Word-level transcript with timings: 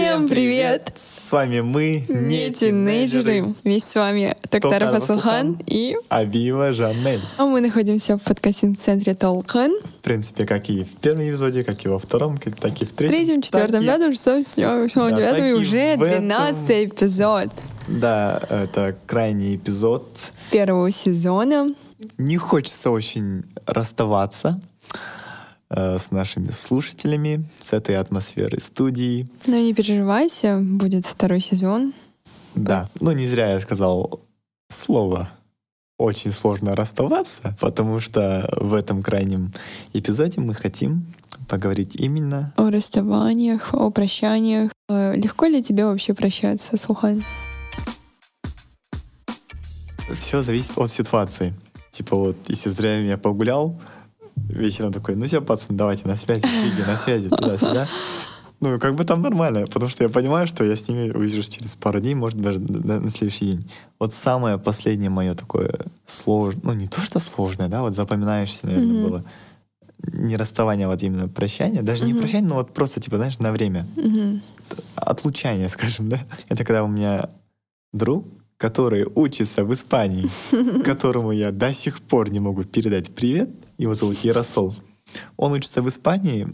Всем 0.00 0.28
привет! 0.28 0.94
С 0.96 1.30
вами 1.30 1.60
мы, 1.60 2.06
Не 2.08 2.50
тинейджеры. 2.50 3.54
Вместе 3.62 3.90
с 3.90 3.94
вами 3.94 4.34
Токтаров 4.48 4.94
Асылхан. 4.94 5.58
и... 5.66 5.94
Абиева 6.08 6.72
Жанель. 6.72 7.20
А 7.36 7.44
мы 7.44 7.60
находимся 7.60 8.16
в 8.16 8.22
подкастинг-центре 8.22 9.14
Толкан. 9.14 9.72
В 9.98 10.02
принципе, 10.02 10.46
как 10.46 10.70
и 10.70 10.84
в 10.84 10.96
первом 10.96 11.28
эпизоде, 11.28 11.64
как 11.64 11.84
и 11.84 11.88
во 11.88 11.98
втором, 11.98 12.38
как, 12.38 12.56
так 12.56 12.80
и 12.80 12.86
в 12.86 12.88
В 12.88 12.92
третьем. 12.94 13.18
третьем, 13.18 13.42
четвертом, 13.42 13.84
пятом, 13.84 14.12
шестом, 14.14 14.46
седьмом, 14.46 15.14
девятом 15.14 15.44
и 15.44 15.52
уже. 15.52 15.96
12 15.98 16.70
эпизод 16.70 17.50
Да, 17.86 18.42
это 18.48 18.96
крайний 19.06 19.56
эпизод. 19.56 20.32
первого 20.50 20.90
сезона. 20.90 21.74
Не 22.16 22.38
хочется 22.38 22.90
очень 22.90 23.42
расставаться 23.66 24.62
с 25.70 26.10
нашими 26.10 26.48
слушателями, 26.48 27.48
с 27.60 27.72
этой 27.72 27.96
атмосферой 27.96 28.60
студии. 28.60 29.28
Но 29.46 29.56
не 29.56 29.72
переживайте, 29.72 30.56
будет 30.56 31.06
второй 31.06 31.40
сезон. 31.40 31.94
Да, 32.54 32.88
ну 33.00 33.12
не 33.12 33.26
зря 33.26 33.52
я 33.52 33.60
сказал 33.60 34.20
слово 34.68 35.30
очень 36.00 36.32
сложно 36.32 36.74
расставаться, 36.74 37.54
потому 37.60 38.00
что 38.00 38.48
в 38.56 38.72
этом 38.72 39.02
крайнем 39.02 39.52
эпизоде 39.92 40.40
мы 40.40 40.54
хотим 40.54 41.12
поговорить 41.46 41.94
именно 41.94 42.54
О 42.56 42.70
расставаниях, 42.70 43.74
о 43.74 43.90
прощаниях. 43.90 44.72
Э, 44.88 45.14
Легко 45.14 45.44
ли 45.46 45.62
тебе 45.62 45.84
вообще 45.84 46.14
прощаться, 46.14 46.78
Сулхан? 46.78 47.22
все 50.14 50.42
зависит 50.42 50.72
от 50.76 50.90
ситуации. 50.90 51.54
Типа 51.92 52.16
вот, 52.16 52.36
если 52.48 52.70
зря 52.70 52.98
меня 52.98 53.18
погулял, 53.18 53.78
вечером 54.48 54.92
такой, 54.92 55.16
ну 55.16 55.26
все, 55.26 55.40
пацаны, 55.40 55.76
давайте 55.76 56.06
на 56.08 56.16
связи, 56.16 56.42
фиги, 56.62 56.82
на 56.82 56.96
связи, 56.96 57.28
туда-сюда. 57.30 57.88
Ну, 58.60 58.78
как 58.78 58.94
бы 58.94 59.04
там 59.04 59.22
нормально, 59.22 59.66
потому 59.66 59.88
что 59.88 60.04
я 60.04 60.10
понимаю, 60.10 60.46
что 60.46 60.64
я 60.64 60.76
с 60.76 60.86
ними 60.86 61.10
увижусь 61.10 61.48
через 61.48 61.76
пару 61.76 61.98
дней, 62.00 62.14
может, 62.14 62.40
даже 62.40 62.58
на, 62.60 63.00
на 63.00 63.10
следующий 63.10 63.46
день. 63.52 63.70
Вот 63.98 64.12
самое 64.12 64.58
последнее 64.58 65.08
мое 65.08 65.34
такое 65.34 65.72
сложное, 66.06 66.60
ну, 66.64 66.72
не 66.74 66.86
то, 66.86 67.00
что 67.00 67.18
сложное, 67.20 67.68
да, 67.68 67.80
вот 67.80 67.94
запоминающееся, 67.94 68.66
наверное, 68.66 68.92
Мгм. 68.92 69.02
было 69.02 69.24
не 70.12 70.36
расставание, 70.36 70.86
а 70.86 70.90
вот 70.90 71.02
именно 71.02 71.28
прощание. 71.28 71.82
Даже 71.82 72.04
не 72.04 72.12
Мгм. 72.12 72.20
прощание, 72.20 72.48
но 72.48 72.56
вот 72.56 72.74
просто, 72.74 73.00
типа, 73.00 73.16
знаешь, 73.16 73.38
на 73.38 73.50
время. 73.52 73.86
Мгм. 73.96 74.42
Отлучание, 74.94 75.68
скажем, 75.70 76.08
да. 76.10 76.20
Это 76.50 76.64
когда 76.64 76.84
у 76.84 76.88
меня 76.88 77.30
друг, 77.92 78.26
который 78.60 79.06
учится 79.14 79.64
в 79.64 79.72
Испании, 79.72 80.28
которому 80.84 81.32
я 81.32 81.50
до 81.50 81.72
сих 81.72 82.02
пор 82.02 82.30
не 82.30 82.40
могу 82.40 82.64
передать 82.64 83.10
привет. 83.14 83.48
Его 83.78 83.94
зовут 83.94 84.18
Яросол. 84.18 84.74
Он 85.38 85.52
учится 85.52 85.80
в 85.80 85.88
Испании. 85.88 86.46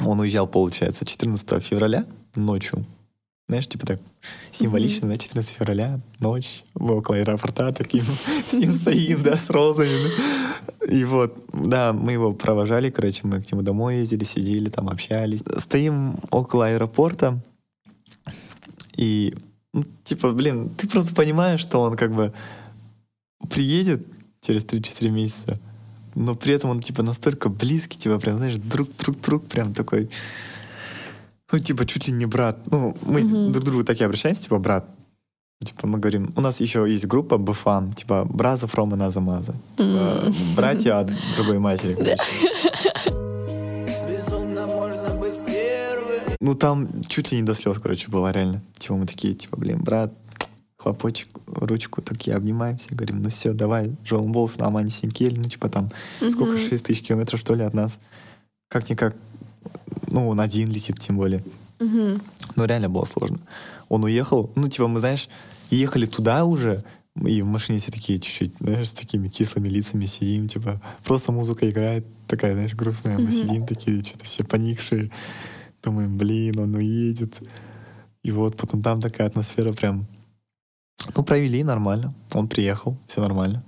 Он 0.00 0.18
уезжал, 0.20 0.46
получается, 0.46 1.04
14 1.04 1.62
февраля 1.62 2.06
ночью. 2.34 2.86
Знаешь, 3.46 3.66
типа 3.68 3.86
так 3.86 4.00
символично, 4.52 5.08
да, 5.08 5.18
14 5.18 5.50
февраля, 5.50 6.00
ночь, 6.18 6.64
мы 6.74 6.96
около 6.96 7.18
аэропорта 7.18 7.72
таким 7.72 8.04
с 8.48 8.54
ним 8.54 8.72
стоим, 8.72 9.22
да, 9.22 9.36
с 9.36 9.50
розами. 9.50 10.10
И 10.88 11.04
вот, 11.04 11.44
да, 11.52 11.92
мы 11.92 12.12
его 12.12 12.32
провожали, 12.32 12.88
короче, 12.88 13.20
мы 13.24 13.42
к 13.42 13.52
нему 13.52 13.60
домой 13.60 13.98
ездили, 13.98 14.24
сидели, 14.24 14.70
там 14.70 14.88
общались. 14.88 15.40
Стоим 15.58 16.16
около 16.30 16.68
аэропорта, 16.68 17.42
и, 18.98 19.34
ну, 19.78 19.84
типа, 20.04 20.32
блин, 20.32 20.70
ты 20.76 20.88
просто 20.88 21.14
понимаешь, 21.14 21.60
что 21.60 21.80
он 21.80 21.96
как 21.96 22.12
бы 22.14 22.32
приедет 23.50 24.06
через 24.40 24.64
3-4 24.64 25.10
месяца, 25.10 25.58
но 26.14 26.34
при 26.34 26.52
этом 26.54 26.70
он, 26.70 26.80
типа, 26.80 27.02
настолько 27.02 27.48
близкий, 27.48 27.98
типа, 27.98 28.18
прям, 28.18 28.36
знаешь, 28.38 28.56
друг, 28.56 28.88
друг, 28.96 29.20
друг, 29.20 29.44
прям 29.46 29.74
такой, 29.74 30.10
ну, 31.52 31.58
типа, 31.58 31.86
чуть 31.86 32.08
ли 32.08 32.12
не 32.14 32.26
брат. 32.26 32.56
Ну, 32.70 32.96
мы 33.02 33.22
Мгм. 33.22 33.52
друг 33.52 33.64
к 33.64 33.66
другу 33.66 33.84
так 33.84 34.00
и 34.00 34.04
обращаемся, 34.04 34.42
типа, 34.42 34.58
брат. 34.58 34.84
Типа, 35.64 35.86
мы 35.88 35.98
говорим, 35.98 36.30
у 36.36 36.40
нас 36.40 36.60
еще 36.60 36.86
есть 36.88 37.06
группа 37.06 37.36
БФАМ, 37.38 37.92
типа, 37.94 38.24
Браза 38.24 38.66
Фрома 38.66 38.96
Наза 38.96 39.20
Маза. 39.20 39.54
Типа, 39.76 40.22
М. 40.26 40.34
братья 40.56 41.00
от 41.00 41.10
другой 41.36 41.58
матери, 41.58 41.94
короче. 41.94 42.16
Ну, 46.40 46.54
там 46.54 47.02
чуть 47.04 47.32
ли 47.32 47.38
не 47.38 47.44
до 47.44 47.54
слез, 47.54 47.78
короче, 47.78 48.08
было 48.08 48.30
реально. 48.30 48.62
Типа, 48.78 48.94
мы 48.94 49.06
такие, 49.06 49.34
типа, 49.34 49.56
блин, 49.56 49.80
брат, 49.82 50.14
хлопочек, 50.76 51.28
ручку, 51.46 52.00
такие 52.00 52.36
обнимаемся, 52.36 52.88
говорим, 52.90 53.22
ну 53.22 53.28
все, 53.30 53.52
давай, 53.52 53.96
Джон 54.04 54.30
Болс, 54.30 54.54
Амани 54.58 54.90
Синкель, 54.90 55.36
ну, 55.38 55.44
типа, 55.44 55.68
там, 55.68 55.90
сколько, 56.30 56.52
Мгм. 56.52 56.58
6 56.58 56.84
тысяч 56.84 57.02
километров, 57.06 57.40
что 57.40 57.54
ли, 57.54 57.64
от 57.64 57.74
нас. 57.74 57.98
Как-никак, 58.68 59.16
ну, 60.06 60.28
он 60.28 60.40
один 60.40 60.70
летит, 60.70 61.00
тем 61.00 61.16
более. 61.16 61.42
Мгм. 61.80 62.22
Ну, 62.54 62.64
реально 62.64 62.88
было 62.88 63.04
сложно. 63.04 63.40
Он 63.88 64.04
уехал, 64.04 64.52
ну, 64.54 64.68
типа, 64.68 64.86
мы, 64.86 65.00
знаешь, 65.00 65.28
ехали 65.70 66.06
туда 66.06 66.44
уже, 66.44 66.84
и 67.20 67.42
в 67.42 67.46
машине 67.46 67.80
все 67.80 67.90
такие 67.90 68.20
чуть-чуть, 68.20 68.52
знаешь, 68.60 68.88
с 68.90 68.92
такими 68.92 69.28
кислыми 69.28 69.68
лицами 69.68 70.06
сидим, 70.06 70.46
типа, 70.46 70.80
просто 71.02 71.32
музыка 71.32 71.68
играет, 71.68 72.06
такая, 72.28 72.52
знаешь, 72.52 72.74
грустная, 72.76 73.16
мы 73.18 73.24
Мгм. 73.24 73.32
сидим 73.32 73.66
такие, 73.66 74.04
что-то 74.04 74.24
все 74.24 74.44
поникшие, 74.44 75.10
думаем, 75.88 76.16
блин, 76.16 76.58
он 76.58 76.74
уедет. 76.74 77.40
И 78.22 78.30
вот 78.32 78.56
потом 78.56 78.82
там 78.82 79.00
такая 79.00 79.26
атмосфера 79.28 79.72
прям, 79.72 80.06
ну, 81.16 81.22
провели 81.22 81.64
нормально, 81.64 82.14
он 82.34 82.48
приехал, 82.48 82.96
все 83.06 83.20
нормально. 83.20 83.64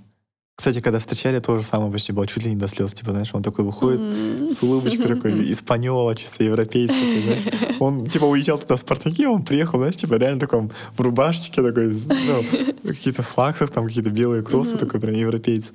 Кстати, 0.55 0.81
когда 0.81 0.99
встречали, 0.99 1.39
то 1.39 1.57
же 1.57 1.63
самое 1.63 1.91
почти 1.91 2.11
было, 2.11 2.27
чуть 2.27 2.43
ли 2.45 2.51
не 2.51 2.57
до 2.57 2.67
слез, 2.67 2.93
типа, 2.93 3.11
знаешь, 3.11 3.33
он 3.33 3.41
такой 3.41 3.65
выходит, 3.65 4.01
М. 4.01 4.49
с 4.49 4.61
улыбочкой 4.61 5.07
такой, 5.07 5.31
испаньола, 5.51 6.15
чисто 6.15 6.43
европейец 6.43 6.91
такой, 6.91 7.21
знаешь. 7.21 7.79
Он, 7.79 8.05
типа, 8.07 8.25
уезжал 8.25 8.59
туда 8.59 8.75
в 8.75 8.79
Спартаке, 8.79 9.27
он 9.27 9.43
приехал, 9.43 9.79
знаешь, 9.79 9.95
типа, 9.95 10.15
реально 10.15 10.39
такой 10.39 10.69
в 10.97 11.01
рубашечке 11.01 11.63
такой, 11.63 11.87
ну, 12.27 12.43
какие-то 12.83 13.23
флаксах, 13.23 13.71
там 13.71 13.87
какие-то 13.87 14.11
белые 14.11 14.43
кроссы, 14.43 14.75
Мгм. 14.75 14.79
такой 14.85 14.99
прям 14.99 15.15
европеец. 15.15 15.73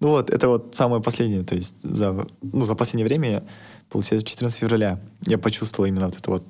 Ну 0.00 0.08
вот, 0.08 0.30
это 0.30 0.48
вот 0.48 0.74
самое 0.74 1.02
последнее, 1.02 1.42
то 1.42 1.54
есть 1.54 1.74
за, 1.82 2.26
ну, 2.42 2.60
за 2.62 2.74
последнее 2.74 3.06
время, 3.06 3.42
получается, 3.92 4.26
14 4.26 4.58
февраля 4.58 4.98
я 5.26 5.38
почувствовал 5.38 5.86
именно 5.86 6.06
вот 6.06 6.16
это 6.16 6.30
вот, 6.30 6.44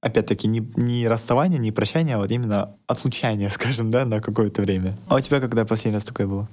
опять-таки, 0.00 0.46
не, 0.46 0.60
не 0.76 1.08
расставание, 1.08 1.58
не 1.58 1.72
прощание, 1.72 2.16
а 2.16 2.18
вот 2.18 2.30
именно 2.30 2.76
отлучание, 2.86 3.48
скажем, 3.54 3.90
да, 3.90 4.04
на 4.04 4.20
какое-то 4.20 4.62
время. 4.62 4.96
А 5.08 5.16
у 5.16 5.20
тебя 5.20 5.40
когда 5.40 5.64
последний 5.64 5.96
раз 5.96 6.04
такое 6.04 6.26
было? 6.26 6.48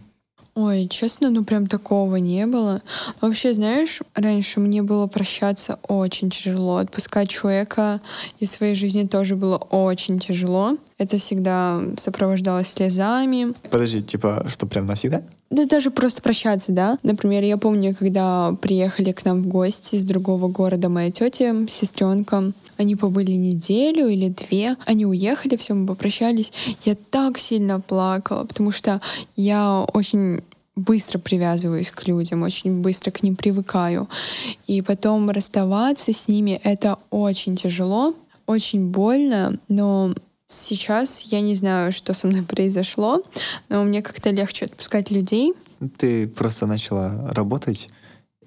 Ой, 0.58 0.88
честно, 0.88 1.30
ну 1.30 1.44
прям 1.44 1.68
такого 1.68 2.16
не 2.16 2.48
было. 2.48 2.82
Вообще, 3.20 3.54
знаешь, 3.54 4.02
раньше 4.14 4.62
мне 4.62 4.82
было 4.82 5.06
прощаться 5.06 5.80
очень 5.86 6.30
тяжело. 6.30 6.78
Отпускать 6.78 7.30
человека 7.30 8.00
из 8.40 8.52
своей 8.52 8.74
жизни 8.74 9.04
тоже 9.04 9.36
было 9.36 9.58
очень 9.58 10.18
тяжело. 10.18 10.78
Это 10.98 11.18
всегда 11.18 11.82
сопровождалось 11.98 12.70
слезами. 12.70 13.54
Подожди, 13.70 14.02
типа, 14.02 14.46
что 14.48 14.66
прям 14.66 14.86
навсегда? 14.86 15.24
Да 15.50 15.66
даже 15.66 15.92
просто 15.92 16.22
прощаться, 16.22 16.72
да. 16.72 17.00
Например, 17.04 17.44
я 17.44 17.58
помню, 17.58 17.94
когда 17.94 18.56
приехали 18.62 19.12
к 19.12 19.26
нам 19.26 19.42
в 19.42 19.48
гости 19.48 19.96
из 19.96 20.06
другого 20.06 20.48
города 20.48 20.88
моя 20.88 21.12
тетя, 21.12 21.54
сестренка, 21.70 22.54
они 22.78 22.96
побыли 22.96 23.32
неделю 23.32 24.08
или 24.08 24.30
две, 24.30 24.78
они 24.86 25.06
уехали, 25.06 25.56
все, 25.56 25.74
мы 25.74 25.88
попрощались. 25.88 26.52
Я 26.84 26.96
так 26.96 27.38
сильно 27.38 27.80
плакала, 27.80 28.46
потому 28.46 28.72
что 28.72 29.02
я 29.36 29.82
очень 29.94 30.42
быстро 30.76 31.20
привязываюсь 31.20 31.90
к 31.90 32.08
людям, 32.08 32.44
очень 32.44 32.82
быстро 32.82 33.12
к 33.12 33.24
ним 33.24 33.36
привыкаю. 33.36 34.10
И 34.68 34.82
потом 34.82 35.30
расставаться 35.30 36.14
с 36.14 36.28
ними— 36.28 36.60
это 36.64 37.00
очень 37.10 37.56
тяжело, 37.56 38.14
очень 38.46 38.92
больно, 38.92 39.58
но 39.70 40.14
сейчас 40.48 41.22
я 41.22 41.42
не 41.42 41.56
знаю, 41.56 41.92
что 41.92 42.14
со 42.14 42.28
мной 42.28 42.44
произошло, 42.44 43.24
но 43.70 43.84
мне 43.84 44.02
как-то 44.02 44.32
легче 44.32 44.66
отпускать 44.66 45.12
людей. 45.12 45.54
Ты 45.98 46.28
просто 46.28 46.66
начала 46.68 47.30
работать, 47.32 47.90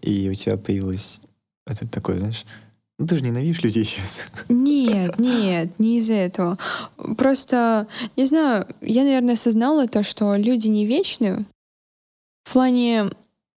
и 0.00 0.28
у 0.28 0.34
тебя 0.34 0.56
появилось 0.56 1.20
это 1.66 1.86
такое, 1.86 2.18
знаешь, 2.18 2.44
ну 2.98 3.06
ты 3.06 3.16
же 3.16 3.22
ненавидишь 3.22 3.62
людей 3.62 3.84
сейчас. 3.84 4.26
Нет, 4.48 5.18
нет, 5.18 5.78
не 5.78 5.98
из-за 5.98 6.14
этого. 6.14 6.58
Просто, 7.16 7.86
не 8.16 8.24
знаю, 8.24 8.66
я, 8.80 9.04
наверное, 9.04 9.34
осознала 9.34 9.86
то, 9.86 10.02
что 10.02 10.34
люди 10.34 10.66
не 10.68 10.84
вечны. 10.84 11.44
В 12.44 12.52
плане 12.52 13.10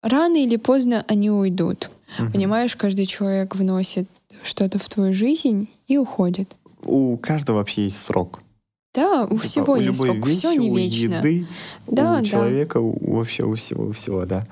рано 0.02 0.36
или 0.36 0.56
поздно 0.56 1.04
они 1.08 1.30
уйдут. 1.30 1.90
Понимаешь, 2.32 2.76
каждый 2.76 3.06
человек 3.06 3.54
вносит 3.54 4.08
что-то 4.42 4.78
в 4.78 4.88
твою 4.88 5.14
жизнь 5.14 5.68
и 5.86 5.96
уходит. 5.96 6.50
У 6.82 7.16
каждого 7.16 7.58
вообще 7.58 7.84
есть 7.84 8.02
срок. 8.02 8.40
Да, 8.94 9.24
у 9.24 9.36
Типа, 9.38 9.46
всего 9.46 9.72
у 9.74 9.76
есть 9.76 9.86
любой 9.86 10.06
срок, 10.08 10.26
вещи, 10.26 10.38
все 10.38 10.52
не 10.54 10.70
у 10.70 10.76
вечно. 10.76 11.14
еды, 11.14 11.46
Да, 11.86 12.14
у 12.14 12.16
да. 12.18 12.24
человека, 12.24 12.78
у- 12.78 13.14
вообще 13.14 13.44
у 13.44 13.54
всего, 13.54 13.84
у 13.86 13.92
всего, 13.92 14.26
да. 14.26 14.46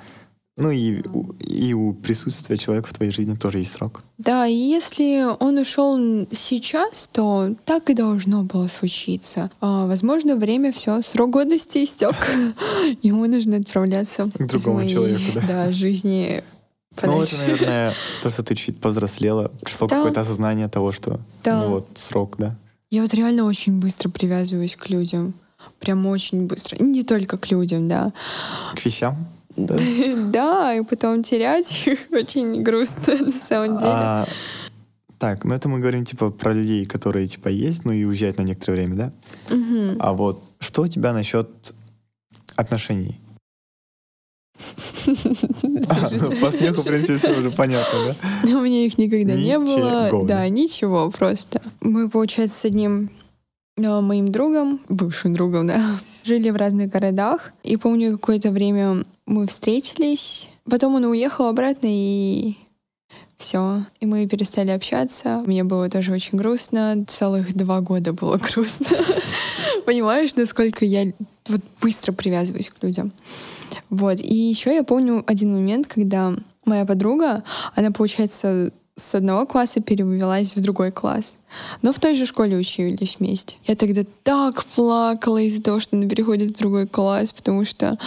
Ну 0.60 0.72
и, 0.72 1.00
и 1.38 1.72
у 1.72 1.94
присутствия 1.94 2.58
человека 2.58 2.88
в 2.88 2.92
твоей 2.92 3.12
жизни 3.12 3.36
тоже 3.36 3.58
есть 3.58 3.72
срок. 3.72 4.02
Да, 4.18 4.44
и 4.44 4.54
если 4.54 5.24
он 5.38 5.56
ушел 5.56 5.96
сейчас, 6.32 7.08
то 7.12 7.54
так 7.64 7.90
и 7.90 7.94
должно 7.94 8.42
было 8.42 8.66
случиться. 8.66 9.52
А, 9.60 9.86
возможно, 9.86 10.34
время 10.34 10.72
все, 10.72 11.00
срок 11.02 11.30
годности 11.30 11.84
истек. 11.84 12.16
Ему 13.02 13.26
нужно 13.26 13.58
отправляться 13.58 14.28
К 14.36 14.46
другому 14.46 14.88
человеку, 14.88 15.30
да. 15.32 15.42
да, 15.48 15.72
жизни 15.72 16.42
Ну, 17.04 17.22
это, 17.22 17.36
наверное, 17.36 17.94
то, 18.24 18.30
что 18.30 18.42
ты 18.42 18.56
чуть 18.56 18.80
повзрослела, 18.80 19.52
пришло 19.60 19.86
Да. 19.86 19.96
какое-то 19.98 20.22
осознание 20.22 20.68
того, 20.68 20.90
что 20.90 21.20
Да. 21.44 21.60
ну, 21.62 21.70
вот 21.70 21.86
срок, 21.94 22.34
да. 22.36 22.56
Я 22.90 23.02
вот 23.02 23.14
реально 23.14 23.44
очень 23.44 23.78
быстро 23.78 24.08
привязываюсь 24.08 24.74
к 24.74 24.88
людям. 24.88 25.34
Прям 25.78 26.04
очень 26.06 26.48
быстро. 26.48 26.76
И 26.78 26.82
не 26.82 27.04
только 27.04 27.38
к 27.38 27.48
людям, 27.52 27.86
да. 27.86 28.12
К 28.74 28.84
вещам. 28.84 29.16
Да. 29.58 29.76
Да, 30.30 30.74
и 30.74 30.82
потом 30.82 31.22
терять 31.22 31.86
их 31.86 31.98
очень 32.10 32.62
грустно 32.62 33.14
на 33.16 33.32
самом 33.32 33.78
деле. 33.78 33.92
А, 33.92 34.28
так, 35.18 35.44
ну 35.44 35.54
это 35.54 35.68
мы 35.68 35.80
говорим 35.80 36.04
типа 36.04 36.30
про 36.30 36.52
людей, 36.52 36.86
которые 36.86 37.26
типа 37.26 37.48
есть, 37.48 37.84
ну 37.84 37.92
и 37.92 38.04
уезжают 38.04 38.38
на 38.38 38.42
некоторое 38.42 38.86
время, 38.86 38.94
да? 38.96 39.12
А 39.98 40.12
вот 40.12 40.42
что 40.60 40.82
у 40.82 40.88
тебя 40.88 41.12
насчет 41.12 41.74
отношений? 42.56 43.20
А, 45.88 46.08
ну, 46.10 46.30
по 46.40 46.50
смеху, 46.50 46.82
в 46.82 46.84
принципе, 46.84 47.16
все 47.16 47.30
уже 47.30 47.50
понятно, 47.50 48.14
да? 48.42 48.58
У 48.58 48.60
меня 48.60 48.84
их 48.84 48.98
никогда 48.98 49.34
не 49.34 49.58
было. 49.58 50.26
Да, 50.26 50.46
ничего 50.48 51.10
просто. 51.10 51.62
Мы, 51.80 52.10
получается, 52.10 52.58
с 52.58 52.64
одним 52.66 53.10
э, 53.78 54.00
моим 54.00 54.28
другом, 54.28 54.80
бывшим 54.88 55.32
другом, 55.32 55.68
да, 55.68 55.82
жили 56.28 56.50
в 56.50 56.56
разных 56.56 56.90
городах. 56.90 57.52
И 57.62 57.76
помню, 57.76 58.12
какое-то 58.12 58.50
время 58.50 59.04
мы 59.26 59.46
встретились. 59.46 60.48
Потом 60.70 60.94
он 60.94 61.04
уехал 61.06 61.46
обратно, 61.46 61.88
и 61.90 62.54
все. 63.38 63.84
И 64.00 64.06
мы 64.06 64.26
перестали 64.28 64.70
общаться. 64.70 65.42
Мне 65.46 65.64
было 65.64 65.88
тоже 65.88 66.12
очень 66.12 66.36
грустно. 66.36 67.04
Целых 67.08 67.54
два 67.54 67.80
года 67.80 68.12
было 68.12 68.36
грустно. 68.54 68.86
Понимаешь, 69.86 70.34
насколько 70.36 70.84
я 70.84 71.12
вот 71.48 71.62
быстро 71.80 72.12
привязываюсь 72.12 72.68
к 72.68 72.82
людям. 72.82 73.12
Вот. 73.88 74.20
И 74.20 74.34
еще 74.34 74.74
я 74.74 74.84
помню 74.84 75.24
один 75.26 75.54
момент, 75.54 75.86
когда 75.86 76.34
моя 76.66 76.84
подруга, 76.84 77.42
она, 77.74 77.90
получается, 77.90 78.70
с 78.96 79.14
одного 79.14 79.46
класса 79.46 79.80
перевелась 79.80 80.54
в 80.54 80.60
другой 80.60 80.90
класс. 80.90 81.34
Но 81.82 81.92
в 81.92 81.98
той 81.98 82.14
же 82.14 82.26
школе 82.26 82.56
учились 82.56 83.16
вместе. 83.18 83.56
Я 83.64 83.76
тогда 83.76 84.02
так 84.22 84.64
плакала 84.64 85.38
из-за 85.38 85.62
того, 85.62 85.80
что 85.80 85.96
она 85.96 86.08
переходит 86.08 86.54
в 86.54 86.58
другой 86.58 86.86
класс, 86.86 87.32
потому 87.32 87.64
что, 87.64 87.98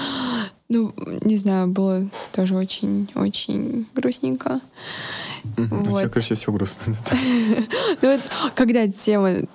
ну, 0.70 0.94
не 1.22 1.38
знаю, 1.38 1.68
было 1.68 2.08
тоже 2.34 2.56
очень-очень 2.56 3.86
грустненько. 3.94 4.62
Ну, 5.58 5.84
Вот. 5.84 6.00
всё, 6.02 6.10
короче, 6.10 6.36
все 6.36 6.52
грустно. 6.52 6.96
Ну 8.02 8.12
вот, 8.12 8.22
когда 8.56 8.88
тема, 8.88 9.48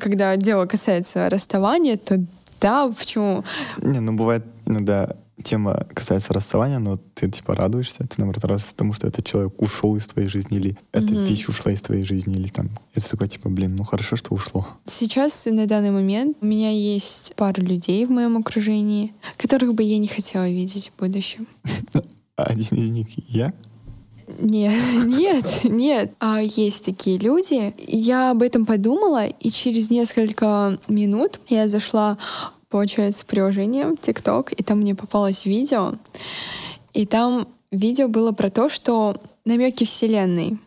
когда 0.00 0.36
дело 0.36 0.66
касается 0.66 1.28
расставания, 1.28 1.96
то 1.96 2.24
да, 2.60 2.88
почему? 2.88 3.44
Не, 3.78 4.00
ну 4.00 4.14
бывает 4.14 4.44
иногда 4.66 5.16
тема 5.42 5.86
касается 5.94 6.32
расставания, 6.34 6.78
но 6.78 6.98
ты 7.14 7.30
типа 7.30 7.54
радуешься, 7.54 7.98
ты 8.06 8.14
наоборот 8.18 8.44
радуешься 8.44 8.74
тому, 8.74 8.92
что 8.92 9.06
этот 9.06 9.24
человек 9.26 9.60
ушел 9.60 9.96
из 9.96 10.06
твоей 10.06 10.28
жизни, 10.28 10.58
или 10.58 10.78
эта 10.92 11.12
Мгм. 11.12 11.24
вещь 11.24 11.46
ушла 11.48 11.72
из 11.72 11.80
твоей 11.80 12.04
жизни, 12.04 12.34
или 12.36 12.48
там, 12.48 12.70
это 12.94 13.08
такой 13.08 13.28
типа, 13.28 13.48
блин, 13.48 13.76
ну 13.76 13.84
хорошо, 13.84 14.16
что 14.16 14.34
ушло. 14.34 14.66
Сейчас, 14.86 15.44
на 15.46 15.66
данный 15.66 15.90
момент, 15.90 16.36
у 16.40 16.46
меня 16.46 16.70
есть 16.70 17.32
пара 17.36 17.60
людей 17.60 18.04
в 18.06 18.10
моем 18.10 18.36
окружении, 18.36 19.12
которых 19.36 19.74
бы 19.74 19.82
я 19.82 19.98
не 19.98 20.08
хотела 20.08 20.48
видеть 20.48 20.90
в 20.94 21.00
будущем. 21.00 21.46
Один 22.36 22.78
из 22.78 22.90
них 22.90 23.06
я. 23.28 23.52
Нет, 24.40 24.74
нет, 25.06 25.46
нет. 25.64 26.12
А 26.20 26.40
есть 26.42 26.84
такие 26.84 27.18
люди. 27.18 27.74
Я 27.86 28.30
об 28.32 28.42
этом 28.42 28.66
подумала, 28.66 29.26
и 29.26 29.50
через 29.50 29.90
несколько 29.90 30.78
минут 30.88 31.40
я 31.48 31.66
зашла, 31.68 32.18
получается, 32.68 33.24
приложение 33.24 33.86
TikTok, 33.86 34.54
и 34.54 34.62
там 34.62 34.78
мне 34.80 34.94
попалось 34.94 35.44
видео. 35.44 35.94
И 36.92 37.06
там 37.06 37.48
видео 37.70 38.08
было 38.08 38.32
про 38.32 38.50
то, 38.50 38.68
что 38.68 39.16
намеки 39.44 39.84
Вселенной. 39.84 40.58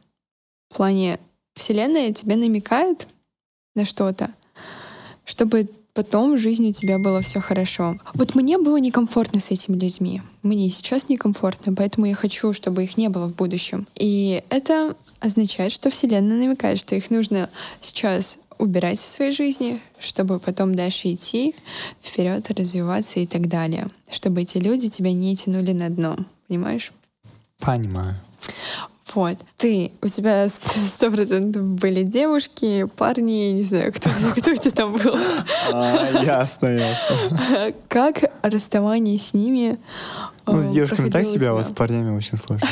В 0.70 0.76
плане 0.76 1.20
Вселенная 1.56 2.14
тебе 2.14 2.36
намекает 2.36 3.08
на 3.76 3.86
что-то, 3.86 4.32
чтобы 5.26 5.70
потом 5.94 6.36
в 6.36 6.38
жизни 6.38 6.70
у 6.70 6.74
тебя 6.74 6.98
было 6.98 7.22
все 7.22 7.40
хорошо. 7.40 7.98
Вот 8.14 8.36
мне 8.36 8.58
было 8.58 8.78
некомфортно 8.78 9.42
с 9.42 9.52
этими 9.52 9.78
людьми. 9.78 10.22
Мне 10.42 10.70
сейчас 10.70 11.10
некомфортно, 11.10 11.74
поэтому 11.74 12.06
я 12.06 12.16
хочу, 12.16 12.54
чтобы 12.54 12.84
их 12.84 12.98
не 12.98 13.10
было 13.10 13.28
в 13.28 13.36
будущем. 13.36 13.88
И 13.96 14.44
это 14.50 14.96
означает, 15.20 15.72
что 15.72 15.90
Вселенная 15.90 16.38
намекает, 16.38 16.80
что 16.80 16.96
их 16.96 17.10
нужно 17.10 17.50
сейчас 17.82 18.40
убирать 18.62 19.00
из 19.00 19.06
своей 19.06 19.32
жизни, 19.32 19.82
чтобы 20.00 20.40
потом 20.40 20.76
дальше 20.76 21.14
идти 21.14 21.56
вперед, 22.04 22.50
развиваться 22.52 23.20
и 23.20 23.26
так 23.26 23.48
далее. 23.48 23.88
Чтобы 24.10 24.42
эти 24.42 24.58
люди 24.58 24.88
тебя 24.88 25.12
не 25.12 25.36
тянули 25.36 25.72
на 25.74 25.90
дно. 25.90 26.16
Понимаешь? 26.48 26.92
Понимаю. 27.60 28.16
Вот. 29.14 29.38
Ты, 29.58 29.92
у 30.02 30.08
тебя 30.08 30.48
сто 30.90 31.12
процентов 31.12 31.64
были 31.64 32.04
девушки, 32.04 32.86
парни, 32.96 33.52
не 33.52 33.64
знаю, 33.64 33.92
кто, 33.94 34.10
кто 34.36 34.52
у 34.52 34.56
тебя 34.56 34.72
там 34.72 34.94
был. 34.94 35.16
А, 35.72 36.24
ясно, 36.24 36.68
ясно. 36.68 37.74
Как 37.90 38.32
расставание 38.42 39.20
с 39.20 39.34
ними 39.34 39.80
Ну, 40.46 40.60
э, 40.60 40.64
с 40.64 40.72
девушками 40.72 41.10
так 41.10 41.26
себя, 41.26 41.52
а 41.52 41.54
вот 41.54 41.68
с 41.68 41.72
парнями 41.72 42.16
очень 42.16 42.38
сложно. 42.38 42.68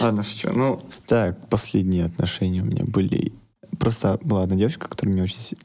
Ладно, 0.00 0.22
шучу. 0.22 0.50
Ну, 0.50 0.80
так, 1.06 1.38
последние 1.48 2.06
отношения 2.06 2.62
у 2.62 2.64
меня 2.64 2.84
были... 2.84 3.32
Просто 3.78 4.18
была 4.22 4.42
одна 4.42 4.56
девушка, 4.56 4.88
которая 4.88 5.12
мне 5.12 5.22
очень... 5.22 5.56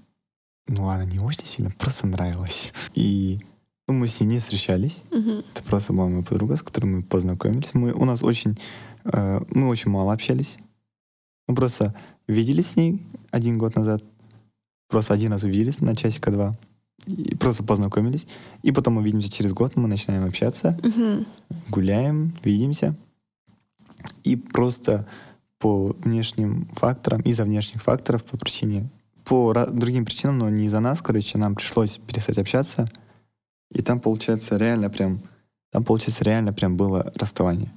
Ну 0.68 0.84
ладно, 0.84 1.10
не 1.10 1.20
очень 1.20 1.46
сильно, 1.46 1.72
просто 1.72 2.06
нравилась. 2.08 2.72
И 2.94 3.40
ну, 3.88 3.96
мы 3.96 4.08
с 4.08 4.20
ней 4.20 4.28
не 4.28 4.40
встречались. 4.40 5.04
Мгм. 5.12 5.44
Это 5.54 5.64
просто 5.64 5.94
была 5.94 6.08
моя 6.08 6.24
подруга, 6.24 6.56
с 6.56 6.62
которой 6.62 6.86
мы 6.86 7.04
познакомились. 7.04 7.74
Мы, 7.74 7.92
у 7.92 8.06
нас 8.06 8.22
очень... 8.24 8.58
э, 9.06 9.40
мы 9.50 9.68
очень 9.68 9.90
мало 9.90 10.14
общались. 10.14 10.58
Мы 11.48 11.56
просто 11.56 11.96
виделись 12.28 12.68
с 12.72 12.76
ней 12.76 13.02
один 13.32 13.58
год 13.58 13.76
назад. 13.76 14.04
Просто 14.90 15.14
один 15.16 15.32
раз 15.34 15.44
увиделись 15.44 15.80
на 15.80 15.96
часика 15.96 16.32
два. 16.32 16.56
И 17.08 17.36
просто 17.36 17.64
познакомились. 17.64 18.28
И 18.62 18.72
потом 18.72 18.96
мы 18.96 19.04
видимся 19.04 19.32
через 19.32 19.54
год, 19.54 19.76
мы 19.76 19.88
начинаем 19.88 20.26
общаться 20.26 20.80
Мгм. 20.84 21.26
гуляем, 21.70 22.36
видимся. 22.44 22.96
И 24.24 24.36
просто 24.36 25.08
по 25.60 25.96
внешним 26.04 26.68
факторам, 26.74 27.22
из-за 27.22 27.44
внешних 27.44 27.84
факторов, 27.84 28.24
по 28.24 28.38
причине, 28.38 28.90
по 29.26 29.54
другим 29.72 30.06
причинам, 30.06 30.40
но 30.40 30.50
не 30.50 30.66
из-за 30.66 30.80
нас, 30.80 31.02
короче, 31.02 31.38
нам 31.38 31.56
пришлось 31.56 32.00
перестать 32.08 32.38
общаться. 32.38 32.90
И 33.72 33.82
там, 33.82 34.00
получается, 34.00 34.58
реально 34.58 34.90
прям, 34.90 35.20
там, 35.72 35.84
получается, 35.84 36.24
реально 36.24 36.54
прям 36.54 36.76
было 36.78 37.12
расставание. 37.16 37.72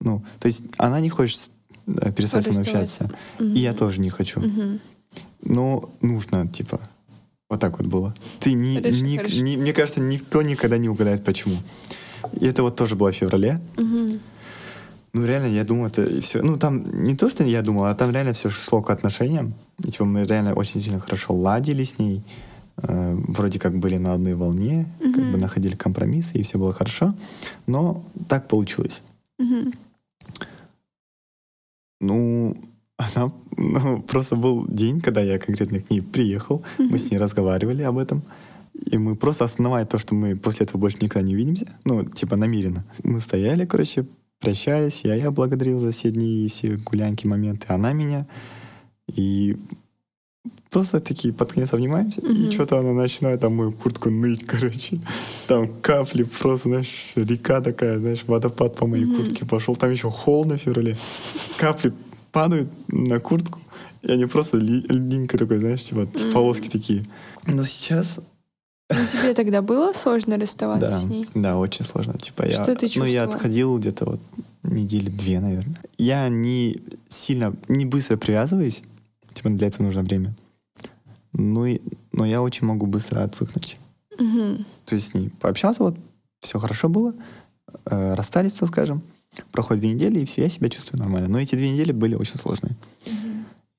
Ну, 0.00 0.24
то 0.40 0.46
есть 0.46 0.62
она 0.78 0.98
не 1.00 1.10
хочет 1.10 1.38
э, 1.86 2.10
перестать 2.12 2.44
со 2.44 2.50
мной 2.50 2.62
общаться, 2.62 3.10
Мгм. 3.38 3.52
и 3.52 3.58
я 3.60 3.74
тоже 3.74 4.00
не 4.00 4.10
хочу. 4.10 4.40
Мгм. 4.40 4.80
Но 5.42 5.90
нужно, 6.00 6.48
типа, 6.48 6.80
вот 7.50 7.60
так 7.60 7.78
вот 7.78 7.86
было. 7.86 8.14
Ты 8.40 8.54
не, 8.54 8.76
Хорошо, 8.80 9.04
ни- 9.04 9.16
хорошо. 9.16 9.42
ни- 9.42 9.56
мне 9.56 9.72
кажется, 9.72 10.00
никто 10.00 10.40
никогда 10.42 10.78
не 10.78 10.88
угадает, 10.88 11.22
почему. 11.24 11.56
И 12.40 12.46
это 12.46 12.62
вот 12.62 12.76
тоже 12.76 12.96
было 12.96 13.12
в 13.12 13.16
феврале. 13.16 13.60
Мгм. 13.76 14.20
Ну, 15.12 15.26
реально, 15.26 15.46
я 15.46 15.64
думал, 15.64 15.86
это 15.86 16.20
все. 16.20 16.40
Ну, 16.42 16.56
там 16.56 17.02
не 17.04 17.16
то, 17.16 17.28
что 17.28 17.44
я 17.44 17.62
думал, 17.62 17.84
а 17.86 17.94
там 17.94 18.10
реально 18.12 18.32
все 18.32 18.48
шло 18.48 18.80
к 18.82 18.90
отношениям. 18.90 19.54
И 19.84 19.90
типа 19.90 20.04
мы 20.04 20.24
реально 20.24 20.54
очень 20.54 20.80
сильно 20.80 21.00
хорошо 21.00 21.34
ладили 21.34 21.82
с 21.84 21.98
ней. 21.98 22.22
э, 22.82 23.14
вроде 23.28 23.58
как 23.58 23.76
были 23.78 23.98
на 23.98 24.14
одной 24.14 24.34
волне, 24.34 24.86
как 25.00 25.32
бы 25.32 25.36
находили 25.36 25.76
компромиссы, 25.76 26.38
и 26.38 26.42
все 26.42 26.58
было 26.58 26.72
хорошо. 26.72 27.14
Но 27.66 28.02
так 28.28 28.48
получилось. 28.48 29.02
Мгм. 29.38 29.72
Ну, 32.00 32.56
она 32.96 33.32
ну, 33.56 34.02
просто 34.02 34.36
был 34.36 34.66
день, 34.66 35.00
когда 35.00 35.20
я 35.20 35.38
конкретно 35.38 35.80
к 35.80 35.90
ней 35.90 36.00
приехал, 36.02 36.62
мы 36.78 36.84
Мгм. 36.86 36.98
с 36.98 37.10
ней 37.10 37.18
разговаривали 37.18 37.82
об 37.82 37.98
этом. 37.98 38.22
И 38.92 38.96
мы 38.96 39.16
просто 39.16 39.44
осознавая 39.44 39.84
то, 39.84 39.98
что 39.98 40.14
мы 40.14 40.36
после 40.36 40.64
этого 40.64 40.80
больше 40.80 40.98
никогда 41.00 41.26
не 41.26 41.34
увидимся, 41.34 41.66
ну, 41.84 42.04
типа 42.04 42.36
намеренно. 42.36 42.84
Мы 43.02 43.20
стояли, 43.20 43.66
короче, 43.66 44.06
прощались, 44.40 45.02
я 45.04 45.14
ее 45.14 45.30
благодарил 45.30 45.78
за 45.80 45.92
все 45.92 46.10
дни 46.10 46.46
и 46.46 46.48
все 46.48 46.76
гулянки, 46.76 47.26
моменты, 47.26 47.66
она 47.72 47.92
меня. 47.92 48.26
И 49.06 49.56
просто 50.70 51.00
такие 51.00 51.32
под 51.34 51.52
конец 51.52 51.72
обнимаемся, 51.72 52.20
Мгм. 52.22 52.48
и 52.48 52.50
что-то 52.50 52.78
она 52.78 52.92
начинает 52.92 53.40
там 53.40 53.54
мою 53.56 53.72
куртку 53.72 54.10
ныть, 54.10 54.44
короче. 54.46 55.00
Там 55.46 55.68
капли, 55.80 56.22
просто, 56.24 56.68
знаешь, 56.70 57.12
река 57.16 57.60
такая, 57.60 57.98
знаешь, 57.98 58.24
водопад 58.26 58.76
по 58.76 58.86
моей 58.86 59.04
Мгм. 59.04 59.16
куртке 59.16 59.44
пошел. 59.44 59.76
Там 59.76 59.90
еще 59.90 60.10
холодно 60.10 60.56
в 60.56 60.62
феврале. 60.62 60.96
Капли 61.58 61.92
падают 62.32 62.68
на 62.88 63.20
куртку, 63.20 63.58
и 64.02 64.10
они 64.10 64.24
просто 64.26 64.56
ли- 64.56 64.86
льдинка 64.88 65.36
такой, 65.36 65.58
знаешь, 65.58 65.82
типа 65.82 66.08
Мгм. 66.14 66.32
полоски 66.32 66.68
такие. 66.68 67.04
Но 67.46 67.64
сейчас 67.64 68.20
Ну, 68.90 69.06
тебе 69.06 69.34
тогда 69.34 69.62
было 69.62 69.92
сложно 69.92 70.36
расставаться 70.36 70.90
да, 70.90 70.98
с 70.98 71.04
ней? 71.04 71.28
да, 71.34 71.58
очень 71.58 71.84
сложно. 71.84 72.14
Типа 72.18 72.46
я, 72.46 72.62
Что 72.62 72.74
ты 72.74 72.90
ну, 72.96 73.04
я 73.04 73.24
отходил 73.24 73.78
где-то 73.78 74.04
вот 74.04 74.20
недели 74.62 75.08
две, 75.10 75.40
наверное. 75.40 75.80
Я 75.96 76.28
не 76.28 76.80
сильно, 77.08 77.54
не 77.68 77.86
быстро 77.86 78.16
привязываюсь. 78.16 78.82
Типа 79.32 79.50
для 79.50 79.68
этого 79.68 79.84
нужно 79.84 80.02
время. 80.02 80.34
Ну 81.32 81.66
и, 81.66 81.80
но 82.12 82.26
я 82.26 82.42
очень 82.42 82.66
могу 82.66 82.86
быстро 82.86 83.22
отвыкнуть. 83.22 83.76
Мгм. 84.18 84.66
То 84.86 84.94
есть 84.96 85.10
с 85.10 85.14
ней 85.14 85.30
пообщался, 85.40 85.84
вот 85.84 85.96
все 86.40 86.58
хорошо 86.58 86.88
было, 86.88 87.14
э, 87.86 88.14
расстались, 88.14 88.52
так 88.52 88.68
скажем. 88.68 89.02
Проходит 89.52 89.82
две 89.82 89.92
недели, 89.92 90.20
и 90.20 90.24
все, 90.24 90.42
я 90.42 90.48
себя 90.48 90.68
чувствую 90.68 91.00
нормально. 91.00 91.28
Но 91.28 91.38
эти 91.38 91.54
две 91.54 91.70
недели 91.70 91.92
были 91.92 92.16
очень 92.16 92.36
сложные. 92.36 92.76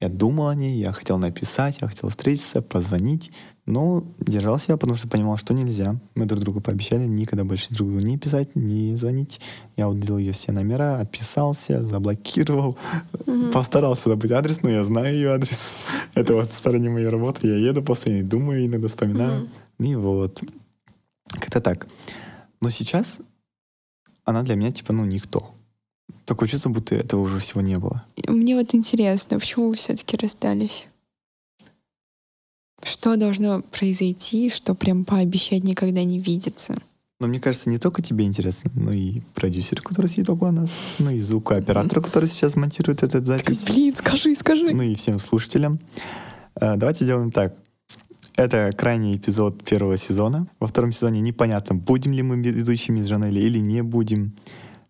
Я 0.01 0.09
думал 0.09 0.47
о 0.47 0.55
ней, 0.55 0.79
я 0.79 0.91
хотел 0.93 1.19
написать, 1.19 1.77
я 1.79 1.87
хотел 1.87 2.09
встретиться, 2.09 2.63
позвонить, 2.63 3.31
но 3.67 4.03
держал 4.19 4.57
себя, 4.57 4.75
потому 4.75 4.97
что 4.97 5.07
понимал, 5.07 5.37
что 5.37 5.53
нельзя. 5.53 5.95
Мы 6.15 6.25
друг 6.25 6.41
другу 6.41 6.59
пообещали 6.59 7.05
никогда 7.05 7.43
больше 7.43 7.71
друг 7.71 7.89
другу 7.89 8.03
не 8.03 8.17
писать, 8.17 8.55
не 8.55 8.95
звонить. 8.95 9.39
Я 9.77 9.87
удалил 9.87 10.17
ее 10.17 10.31
все 10.31 10.51
номера, 10.53 10.99
отписался, 10.99 11.83
заблокировал, 11.83 12.79
постарался 13.53 14.09
забыть 14.09 14.31
адрес, 14.31 14.63
но 14.63 14.71
я 14.71 14.83
знаю 14.83 15.13
ее 15.13 15.33
адрес. 15.33 15.59
Это 16.15 16.33
вот 16.33 16.51
в 16.51 16.57
стороне 16.57 16.89
моей 16.89 17.07
работы. 17.07 17.47
Я 17.47 17.57
еду 17.57 17.83
после 17.83 18.13
ней, 18.13 18.23
думаю, 18.23 18.65
иногда 18.65 18.87
вспоминаю. 18.87 19.49
И 19.77 19.93
вот. 19.93 20.41
Как-то 21.29 21.61
так. 21.61 21.87
Но 22.59 22.71
сейчас 22.71 23.19
она 24.25 24.41
для 24.41 24.55
меня, 24.55 24.71
типа, 24.71 24.93
ну, 24.93 25.05
никто. 25.05 25.53
Такое 26.25 26.47
чувство, 26.49 26.69
будто 26.69 26.95
этого 26.95 27.21
уже 27.21 27.39
всего 27.39 27.61
не 27.61 27.77
было. 27.77 28.03
Мне 28.27 28.55
вот 28.55 28.73
интересно, 28.73 29.39
почему 29.39 29.69
вы 29.69 29.75
все-таки 29.75 30.17
расстались? 30.17 30.87
Что 32.83 33.15
должно 33.15 33.61
произойти, 33.61 34.49
что 34.49 34.73
прям 34.73 35.05
пообещать 35.05 35.63
никогда 35.63 36.03
не 36.03 36.19
видеться? 36.19 36.75
Но 37.19 37.27
мне 37.27 37.39
кажется, 37.39 37.69
не 37.69 37.77
только 37.77 38.01
тебе 38.01 38.25
интересно, 38.25 38.71
но 38.73 38.91
и 38.91 39.21
продюсеру, 39.35 39.83
который 39.83 40.07
сидит 40.07 40.27
около 40.29 40.49
нас, 40.49 40.71
ну 40.97 41.11
и 41.11 41.19
звукооператору, 41.19 42.01
который 42.01 42.27
сейчас 42.27 42.55
монтирует 42.55 43.03
этот 43.03 43.27
запись, 43.27 43.63
Блин, 43.63 43.93
скажи, 43.95 44.35
скажи. 44.35 44.73
ну 44.73 44.81
и 44.81 44.95
всем 44.95 45.19
слушателям. 45.19 45.79
Э, 46.59 46.75
Давайте 46.77 47.05
сделаем 47.05 47.31
так. 47.31 47.55
Это 48.35 48.71
крайний 48.75 49.17
эпизод 49.17 49.63
первого 49.63 49.97
сезона. 49.97 50.47
Во 50.59 50.65
втором 50.67 50.91
сезоне 50.91 51.19
непонятно, 51.21 51.75
будем 51.75 52.11
ли 52.13 52.23
мы 52.23 52.37
ведущими 52.41 53.01
с 53.03 53.07
Жанели 53.07 53.39
или 53.39 53.59
не 53.59 53.83
будем. 53.83 54.33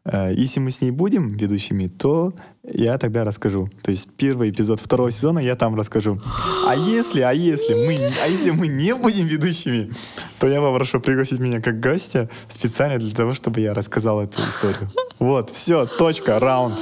Э, 0.05 0.34
Если 0.34 0.60
мы 0.60 0.72
с 0.72 0.81
ней 0.81 0.91
будем 0.91 1.36
ведущими, 1.38 1.88
то 1.88 2.34
я 2.63 2.98
тогда 2.98 3.24
расскажу. 3.24 3.70
То 3.84 3.91
есть 3.91 4.08
первый 4.17 4.50
эпизод 4.50 4.79
второго 4.79 5.12
сезона 5.12 5.39
я 5.39 5.55
там 5.55 5.75
расскажу. 5.75 6.20
А 6.67 6.75
если, 6.75 7.22
а 7.22 7.31
если 7.34 7.74
мы, 7.86 8.12
а 8.24 8.27
если 8.27 8.51
мы 8.51 8.67
не 8.67 8.96
будем 8.96 9.27
ведущими, 9.27 9.91
то 10.39 10.48
я 10.48 10.62
попрошу 10.62 11.00
пригласить 11.00 11.39
меня 11.39 11.62
как 11.62 11.79
гостя 11.79 12.29
специально 12.50 12.98
для 12.98 13.15
того, 13.15 13.34
чтобы 13.34 13.60
я 13.62 13.74
рассказал 13.74 14.22
эту 14.22 14.41
историю. 14.41 14.91
Вот, 15.20 15.51
все, 15.51 15.86
точка, 15.86 16.39
раунд. 16.39 16.79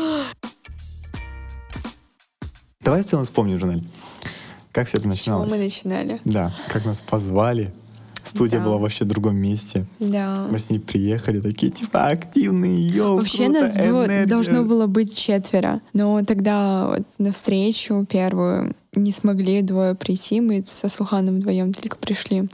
Давай 2.81 3.03
в 3.03 3.05
целом 3.05 3.25
вспомним, 3.25 3.59
Жанель. 3.59 3.83
Как 4.71 4.87
все 4.87 4.97
это 4.97 5.09
С 5.11 5.15
чего 5.15 5.39
начиналось? 5.39 5.51
мы 5.51 5.57
начинали? 5.57 6.21
Да, 6.25 6.55
как 6.69 6.85
нас 6.85 7.01
позвали. 7.01 7.73
Студия 8.29 8.59
Да. 8.59 8.65
была 8.65 8.77
вообще 8.77 9.03
в 9.05 9.07
другом 9.07 9.35
месте. 9.37 9.85
Да. 9.99 10.47
Мы 10.51 10.59
с 10.59 10.69
ней 10.69 10.79
приехали, 10.79 11.39
такие, 11.41 11.71
типа, 11.71 12.07
активные, 12.07 12.87
йоу, 12.87 13.17
Вообще 13.17 13.45
круто, 13.45 13.61
нас 13.61 13.73
было- 13.75 14.05
энергия». 14.05 14.25
должно 14.27 14.63
было 14.63 14.87
быть 14.87 15.17
четверо. 15.17 15.81
Но 15.93 16.23
тогда 16.25 16.87
вот 16.87 17.03
на 17.17 17.31
встречу 17.31 18.05
первую 18.09 18.75
не 18.95 19.11
смогли 19.11 19.61
двое 19.61 19.95
прийти. 19.95 20.41
Мы 20.41 20.63
со 20.65 20.89
Слуханом 20.89 21.37
вдвоем 21.37 21.73
только 21.73 21.97
пришли. 21.97 22.47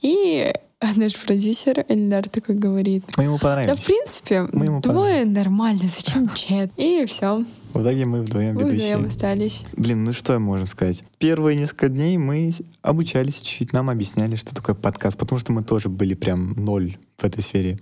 И 0.00 0.52
наш 0.96 1.16
продюсер 1.24 1.84
Эльдар 1.88 2.28
такой 2.28 2.54
говорит, 2.56 3.04
Мы 3.16 3.24
ему 3.24 3.36
да, 3.36 3.40
понравились. 3.40 3.78
в 3.80 3.84
принципе, 3.86 4.42
Мы 4.52 4.66
ему 4.66 4.80
двое 4.80 5.24
нормально, 5.24 5.82
зачем 5.94 6.28
чет? 6.34 6.70
И 6.76 7.04
все, 7.06 7.44
В 7.72 7.80
итоге 7.82 8.04
мы 8.04 8.22
вдвоем 8.22 8.54
мы 8.54 8.62
ведущие. 8.64 8.96
вдвоем 8.96 9.08
остались. 9.08 9.64
Блин, 9.74 10.04
ну 10.04 10.12
что 10.12 10.32
я 10.34 10.38
можем 10.38 10.66
сказать? 10.66 11.04
Первые 11.18 11.56
несколько 11.56 11.88
дней 11.88 12.16
мы 12.18 12.52
обучались 12.82 13.36
чуть-чуть, 13.36 13.72
нам 13.72 13.90
объясняли, 13.90 14.36
что 14.36 14.54
такое 14.54 14.74
подкаст, 14.74 15.16
потому 15.18 15.38
что 15.38 15.52
мы 15.52 15.62
тоже 15.62 15.88
были 15.88 16.14
прям 16.14 16.52
ноль 16.56 16.96
в 17.18 17.24
этой 17.24 17.42
сфере. 17.42 17.78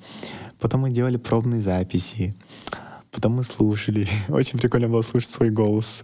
Потом 0.59 0.83
мы 0.83 0.90
делали 0.90 1.16
пробные 1.16 1.62
записи, 1.62 2.35
потом 3.11 3.33
мы 3.37 3.45
слушали. 3.45 4.07
Очень 4.28 4.59
прикольно 4.59 4.88
было 4.88 5.02
слушать 5.02 5.30
свой 5.33 5.50
голос. 5.50 6.02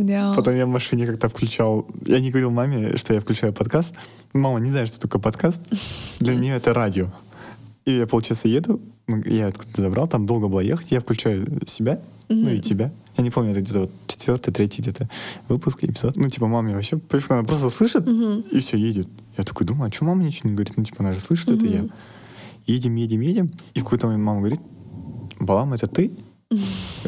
Да. 0.00 0.32
Потом 0.34 0.54
я 0.56 0.66
в 0.66 0.68
машине 0.68 1.06
как-то 1.06 1.28
включал... 1.28 1.86
Я 2.06 2.20
не 2.20 2.30
говорил 2.30 2.50
маме, 2.50 2.96
что 2.96 3.14
я 3.14 3.20
включаю 3.20 3.52
подкаст. 3.52 3.94
Мама 4.32 4.60
не 4.60 4.70
знает, 4.70 4.88
что 4.88 5.00
такое 5.00 5.20
подкаст. 5.20 5.60
Для 6.20 6.34
нее 6.34 6.56
это 6.56 6.72
радио. 6.72 7.12
И 7.84 7.92
я, 7.98 8.06
получается, 8.06 8.48
еду, 8.48 8.80
я 9.26 9.48
откуда-то 9.48 9.82
забрал, 9.82 10.06
там 10.08 10.24
долго 10.26 10.48
было 10.48 10.60
ехать, 10.60 10.92
я 10.92 11.00
включаю 11.00 11.46
себя, 11.66 12.00
ну 12.28 12.48
и 12.50 12.60
тебя. 12.60 12.92
Я 13.16 13.24
не 13.24 13.30
помню, 13.30 13.50
это 13.50 13.60
где-то 13.60 13.80
вот 13.80 13.90
четвертый, 14.06 14.52
третий 14.52 14.80
где-то 14.80 15.10
выпуск, 15.48 15.82
эпизод. 15.82 16.16
Ну, 16.16 16.30
типа, 16.30 16.46
маме 16.46 16.74
вообще 16.74 16.96
пофиг, 16.96 17.30
она 17.32 17.42
просто 17.42 17.68
слышит, 17.70 18.06
Мгм. 18.06 18.40
и 18.52 18.60
все, 18.60 18.76
едет. 18.78 19.08
Я 19.36 19.44
такой 19.44 19.66
думаю, 19.66 19.88
а 19.90 19.92
что 19.92 20.04
мама 20.04 20.22
ничего 20.22 20.48
не 20.48 20.54
говорит? 20.54 20.76
Ну, 20.76 20.84
типа, 20.84 20.98
она 21.00 21.12
же 21.12 21.20
слышит, 21.20 21.50
это 21.50 21.66
я. 21.66 21.84
Едем, 22.66 22.94
едем, 22.94 23.20
едем. 23.20 23.52
И 23.74 23.80
в 23.80 23.84
какой-то 23.84 24.06
момент 24.06 24.24
мама 24.24 24.38
говорит, 24.40 24.60
Балам, 25.40 25.72
это 25.74 25.88
ты? 25.88 26.12
Я 26.50 26.58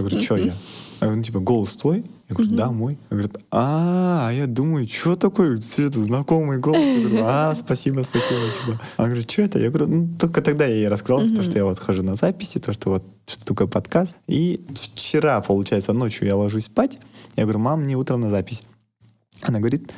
говорю, 0.03 0.21
что 0.21 0.37
я? 0.37 0.45
Я 0.47 0.53
говорю, 1.01 1.17
ну, 1.19 1.23
типа, 1.23 1.39
голос 1.39 1.77
твой? 1.77 2.05
Я 2.43 2.45
говорю, 2.45 2.57
да, 2.57 2.71
мой. 2.71 2.99
Я 3.11 3.17
говорю, 3.17 3.33
а, 3.51 4.29
а 4.29 4.33
я 4.33 4.47
думаю, 4.47 4.89
что 4.89 5.17
такое? 5.17 5.57
Что 5.57 5.83
это 5.83 5.99
знакомый 5.99 6.59
голос? 6.59 6.81
Я 6.81 7.09
говорю, 7.09 7.25
а, 7.25 7.55
спасибо, 7.57 8.03
спасибо. 8.03 8.41
Типа. 8.61 8.81
Она 8.97 9.09
говорит, 9.09 9.31
что 9.31 9.43
это? 9.43 9.59
Я 9.59 9.71
говорю, 9.71 9.87
ну, 9.87 10.09
только 10.19 10.43
тогда 10.43 10.67
я 10.67 10.75
ей 10.75 10.89
рассказал, 10.89 11.27
то, 11.29 11.43
что 11.43 11.57
я 11.57 11.65
вот 11.65 11.79
хожу 11.79 12.03
на 12.03 12.17
записи, 12.17 12.59
то, 12.59 12.73
что 12.73 12.91
вот 12.91 13.05
что 13.27 13.45
такое 13.47 13.67
подкаст. 13.67 14.17
И 14.27 14.65
вчера, 14.75 15.41
получается, 15.41 15.93
ночью 15.93 16.27
я 16.27 16.37
ложусь 16.37 16.67
спать. 16.67 16.99
Я 17.37 17.45
говорю, 17.45 17.61
мам, 17.61 17.83
мне 17.83 17.97
утром 17.97 18.21
на 18.21 18.31
запись. 18.31 18.63
Она 19.41 19.59
говорит, 19.59 19.93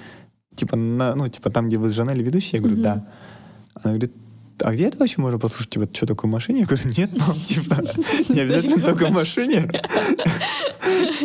типа, 0.55 0.77
на, 0.77 1.15
ну, 1.15 1.29
типа, 1.29 1.51
там, 1.51 1.69
где 1.69 1.79
вы 1.79 1.89
с 1.89 1.93
Жанель 1.93 2.23
ведущие? 2.23 2.59
Я 2.59 2.61
говорю, 2.61 2.83
да. 2.83 3.07
Она 3.75 3.95
говорит, 3.95 4.13
а 4.61 4.73
где 4.73 4.87
это 4.87 4.99
вообще 4.99 5.21
можно 5.21 5.39
послушать, 5.39 5.71
типа, 5.71 5.89
что 5.93 6.07
такое 6.07 6.31
машине? 6.31 6.61
Я 6.61 6.67
говорю, 6.67 6.91
нет, 6.97 7.11
мам, 7.19 7.35
типа, 7.47 7.83
не 8.29 8.41
обязательно 8.41 8.81
только 8.83 9.07
в 9.07 9.11
машине. 9.13 9.71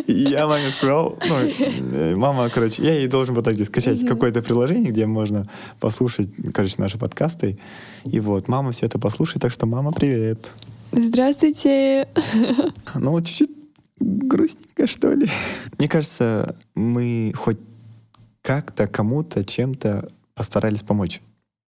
И 0.06 0.12
я 0.12 0.46
маме 0.46 0.70
сказал, 0.70 1.18
ну, 1.26 1.36
э, 1.36 2.14
мама, 2.16 2.50
короче, 2.50 2.82
я 2.82 2.94
ей 2.94 3.06
должен 3.06 3.34
в 3.34 3.40
итоге 3.40 3.64
скачать 3.64 4.04
какое-то 4.06 4.42
приложение, 4.42 4.90
где 4.90 5.06
можно 5.06 5.48
послушать, 5.80 6.30
короче, 6.52 6.74
наши 6.78 6.98
подкасты. 6.98 7.58
И 8.04 8.20
вот, 8.20 8.48
мама 8.48 8.72
все 8.72 8.86
это 8.86 8.98
послушает, 8.98 9.42
так 9.42 9.52
что, 9.52 9.66
мама, 9.66 9.92
привет. 9.92 10.52
Здравствуйте. 10.92 12.08
Ну, 12.94 13.20
чуть-чуть 13.22 13.50
грустненько, 13.98 14.86
что 14.86 15.12
ли. 15.12 15.28
Мне 15.78 15.88
кажется, 15.88 16.56
мы 16.74 17.32
хоть 17.34 17.58
как-то 18.42 18.86
кому-то 18.88 19.44
чем-то 19.44 20.08
постарались 20.34 20.82
помочь. 20.82 21.20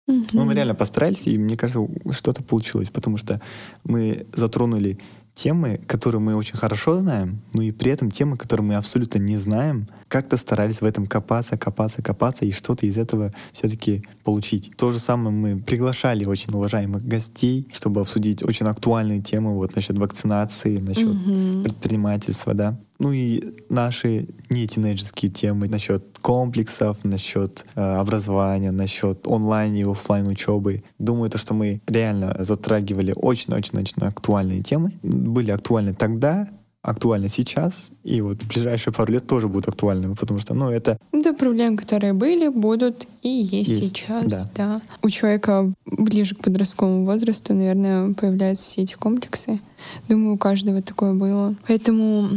Ну, 0.09 0.45
мы 0.45 0.55
реально 0.55 0.75
постарались, 0.75 1.27
и 1.27 1.39
мне 1.39 1.57
кажется, 1.57 1.87
что-то 2.13 2.43
получилось, 2.43 2.91
потому 2.91 3.19
что 3.19 3.41
мы 3.85 4.27
затронули 4.35 4.99
темы, 5.35 5.81
которые 5.87 6.21
мы 6.21 6.35
очень 6.35 6.57
хорошо 6.57 6.97
знаем, 6.97 7.41
но 7.53 7.63
и 7.63 7.71
при 7.71 7.93
этом 7.93 8.11
темы, 8.11 8.37
которые 8.37 8.67
мы 8.67 8.75
абсолютно 8.75 9.19
не 9.19 9.37
знаем, 9.37 9.89
как-то 10.09 10.37
старались 10.37 10.81
в 10.81 10.85
этом 10.85 11.07
копаться, 11.07 11.57
копаться, 11.57 12.03
копаться 12.03 12.45
и 12.45 12.51
что-то 12.51 12.87
из 12.87 12.99
этого 12.99 13.33
все-таки 13.53 14.03
получить. 14.25 14.73
То 14.77 14.91
же 14.91 14.99
самое 14.99 15.31
мы 15.31 15.61
приглашали 15.61 16.25
очень 16.25 16.53
уважаемых 16.53 17.07
гостей, 17.07 17.69
чтобы 17.73 18.01
обсудить 18.01 18.43
очень 18.43 18.67
актуальные 18.67 19.21
темы 19.23 19.55
вот 19.55 19.77
насчет 19.77 19.97
вакцинации, 19.99 20.79
насчет 20.79 21.15
Мгм. 21.15 21.63
предпринимательства, 21.63 22.55
да. 22.55 22.81
Ну 22.99 23.13
и 23.13 23.41
наши 23.69 24.27
не 24.51 24.67
тинейджерские 24.67 25.31
темы 25.31 25.69
насчет 25.69 26.19
комплексов, 26.21 26.97
насчет 27.05 27.65
э, 27.77 27.81
образования, 27.81 28.73
насчет 28.73 29.27
онлайн 29.27 29.75
и 29.75 29.85
оффлайн 29.85 30.27
учебы. 30.27 30.83
Думаю, 30.99 31.31
то, 31.31 31.39
что 31.39 31.55
мы 31.55 31.81
реально 31.87 32.35
затрагивали 32.41 33.13
очень-очень-очень 33.15 34.03
актуальные 34.03 34.63
темы. 34.63 34.93
Были 35.03 35.53
актуальны 35.53 35.95
тогда, 35.95 36.49
актуальны 36.83 37.29
сейчас, 37.29 37.91
и 38.05 38.21
вот 38.21 38.39
ближайшие 38.45 38.95
пару 38.95 39.13
лет 39.13 39.27
тоже 39.27 39.49
будут 39.49 39.69
актуальными, 39.69 40.15
потому 40.15 40.39
что, 40.39 40.55
ну, 40.55 40.71
это 40.71 40.99
Это 41.13 41.35
проблемы, 41.35 41.77
которые 41.77 42.13
были, 42.13 42.49
будут 42.49 43.07
и 43.23 43.29
есть, 43.29 43.69
Есть, 43.69 43.97
сейчас. 43.97 44.25
да. 44.27 44.51
Да. 44.55 44.81
У 45.03 45.11
человека 45.11 45.73
ближе 45.87 46.35
к 46.35 46.41
подростковому 46.41 47.05
возрасту, 47.05 47.53
наверное, 47.53 48.15
появляются 48.15 48.65
все 48.65 48.83
эти 48.83 48.95
комплексы. 48.95 49.61
Думаю, 50.09 50.35
у 50.35 50.39
каждого 50.39 50.81
такое 50.83 51.15
было. 51.15 51.55
Поэтому, 51.67 52.29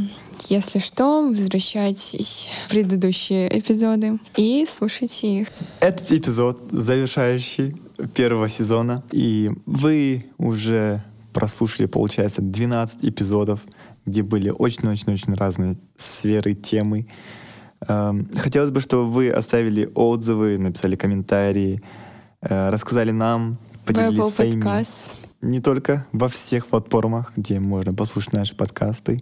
если 0.50 0.80
что, 0.80 1.28
возвращайтесь 1.28 2.50
в 2.66 2.70
предыдущие 2.72 3.48
эпизоды 3.60 4.20
и 4.38 4.66
слушайте 4.70 5.42
их. 5.42 5.48
Этот 5.80 6.12
эпизод 6.12 6.60
завершающий 6.72 7.76
первого 8.16 8.50
сезона, 8.50 9.04
и 9.12 9.52
вы 9.66 10.26
уже 10.38 11.04
прослушали, 11.34 11.86
получается, 11.86 12.42
12 12.42 12.98
эпизодов, 13.04 13.62
где 14.06 14.24
были 14.24 14.50
очень-очень-очень 14.50 15.34
разные 15.34 15.78
сферы, 15.98 16.54
темы. 16.54 17.08
Эм, 17.88 18.30
Хотелось 18.36 18.72
бы, 18.72 18.82
чтобы 18.82 19.12
вы 19.12 19.30
оставили 19.30 19.90
отзывы, 19.96 20.58
написали 20.58 20.96
комментарии, 20.96 21.82
э, 22.42 22.70
рассказали 22.70 23.12
нам, 23.12 23.58
поделились 23.86 24.20
Apple 24.20 24.32
своими... 24.32 24.62
Podcast. 24.62 25.16
Не 25.42 25.60
только 25.60 26.06
во 26.12 26.30
всех 26.30 26.68
платформах, 26.68 27.34
где 27.36 27.60
можно 27.60 27.96
послушать 27.96 28.34
наши 28.34 28.56
подкасты. 28.56 29.22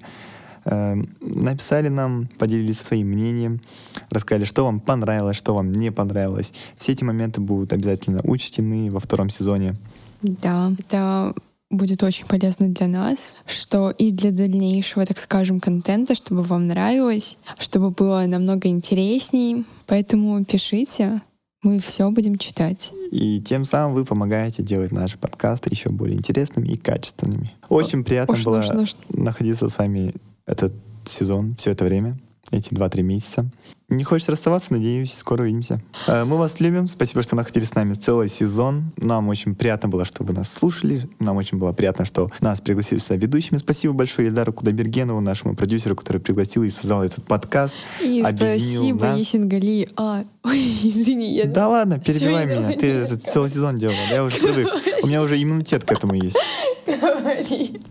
Эм, 0.66 1.16
Написали 1.22 1.88
нам, 1.88 2.28
поделились 2.38 2.80
своим 2.80 3.08
мнением, 3.08 3.62
рассказали, 4.10 4.44
что 4.44 4.66
вам 4.66 4.82
понравилось, 4.82 5.38
что 5.38 5.56
вам 5.56 5.72
не 5.72 5.92
понравилось. 5.92 6.54
Все 6.78 6.92
эти 6.92 7.06
моменты 7.06 7.40
будут 7.40 7.72
обязательно 7.72 8.22
учтены 8.24 8.92
во 8.92 9.00
втором 9.00 9.30
сезоне. 9.30 9.76
Да, 10.22 10.74
это 10.78 11.34
будет 11.70 12.04
очень 12.04 12.26
полезно 12.26 12.68
для 12.70 12.88
нас, 12.88 13.36
что 13.46 13.92
и 13.92 14.12
для 14.12 14.32
дальнейшего, 14.32 15.06
так 15.06 15.20
скажем, 15.20 15.60
контента, 15.60 16.16
чтобы 16.16 16.42
вам 16.44 16.68
нравилось, 16.68 17.38
чтобы 17.60 17.92
было 17.92 18.24
намного 18.28 18.68
интересней. 18.68 19.66
Поэтому 19.86 20.44
пишите, 20.46 21.22
мы 21.62 21.80
все 21.80 22.10
будем 22.10 22.38
читать. 22.38 22.92
И 23.12 23.40
тем 23.42 23.66
самым 23.66 23.94
вы 23.96 24.06
помогаете 24.06 24.64
делать 24.64 24.92
наши 24.92 25.18
подкасты 25.18 25.70
еще 25.72 25.90
более 25.90 26.18
интересными 26.18 26.70
и 26.70 26.78
качественными. 26.78 27.52
Очень 27.70 28.04
приятно 28.04 28.34
Уж 28.36 28.44
было 28.44 28.58
нужно, 28.58 28.86
что- 28.86 29.00
находиться 29.10 29.68
с 29.70 29.78
вами 29.78 30.14
этот 30.46 30.74
сезон, 31.06 31.56
все 31.56 31.72
это 31.72 31.86
время, 31.86 32.18
эти 32.52 32.74
2-3 32.74 33.04
месяца. 33.04 33.50
Не 33.90 34.04
хочется 34.04 34.32
расставаться, 34.32 34.72
надеюсь, 34.72 35.14
скоро 35.14 35.42
увидимся. 35.44 35.82
Э, 36.06 36.24
Мы 36.24 36.38
вас 36.38 36.60
любим, 36.60 36.88
спасибо, 36.88 37.24
что 37.24 37.36
находились 37.36 37.70
с 37.70 37.76
нами 37.76 37.96
целый 37.96 38.30
сезон. 38.30 38.92
Нам 38.98 39.28
очень 39.30 39.56
приятно 39.56 39.90
было, 39.90 40.06
что 40.06 40.24
вы 40.24 40.34
нас 40.34 40.52
слушали. 40.52 41.10
Нам 41.18 41.38
очень 41.38 41.58
было 41.58 41.72
приятно, 41.74 42.06
что 42.06 42.30
нас 42.40 42.62
пригласили 42.62 43.00
сюда 43.00 43.16
ведущими. 43.16 43.58
Спасибо 43.58 43.94
большое 43.96 44.28
Ильдару 44.28 44.54
Кудайбергенову, 44.54 45.22
нашему 45.22 45.56
продюсеру, 45.56 45.96
который 45.96 46.22
пригласил 46.22 46.62
и 46.64 46.70
создал 46.70 47.02
этот 47.04 47.26
подкаст. 47.26 47.74
И 48.00 48.22
спасибо, 48.24 49.06
нас. 49.08 49.20
Есингали. 49.20 49.90
А, 49.96 50.24
ой, 50.44 50.60
извини, 50.84 51.34
я... 51.34 51.46
Да 51.46 51.68
ладно, 51.68 52.00
перебивай 52.00 52.46
меня. 52.46 52.74
Ты 52.74 52.88
этот 52.92 53.24
целый 53.24 53.50
сезон 53.50 53.80
делала. 53.80 53.98
Я 54.12 54.24
уже 54.24 54.38
привык. 54.38 54.68
У 55.02 55.08
меня 55.08 55.24
уже 55.24 55.42
иммунитет 55.42 55.84
к 55.84 55.92
этому 55.92 56.14
есть. 56.14 56.38
Говори. 56.86 57.82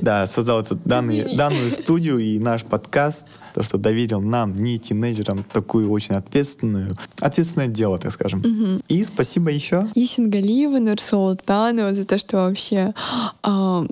Да, 0.00 0.26
создал 0.26 0.64
данную, 0.84 1.22
Извини. 1.22 1.36
данную 1.36 1.70
студию 1.70 2.18
и 2.18 2.38
наш 2.38 2.62
подкаст, 2.64 3.24
то, 3.54 3.62
что 3.62 3.78
доверил 3.78 4.20
нам, 4.20 4.54
не 4.54 4.78
тинейджерам, 4.78 5.44
такую 5.44 5.90
очень 5.90 6.14
ответственную, 6.14 6.96
ответственное 7.20 7.68
дело, 7.68 7.98
так 7.98 8.12
скажем. 8.12 8.40
Мгм. 8.40 8.82
И 8.88 9.04
спасибо 9.04 9.50
еще. 9.50 9.88
Есингалиева, 9.94 10.78
Нурсултанова 10.78 11.92
за 11.94 12.04
то, 12.04 12.18
что 12.18 12.38
вообще 12.38 12.94
а, 13.42 13.84